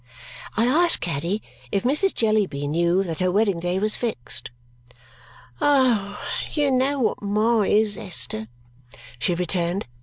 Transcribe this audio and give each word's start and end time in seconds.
I 0.57 0.65
asked 0.65 1.01
Caddy 1.01 1.43
if 1.71 1.83
Mrs. 1.83 2.15
Jellyby 2.15 2.67
knew 2.67 3.03
that 3.03 3.19
her 3.19 3.31
wedding 3.31 3.59
day 3.59 3.77
was 3.77 3.95
fixed. 3.95 4.49
"Oh! 5.61 6.19
You 6.51 6.71
know 6.71 6.99
what 6.99 7.21
Ma 7.21 7.61
is, 7.61 7.99
Esther," 7.99 8.47
she 9.19 9.35
returned. 9.35 9.85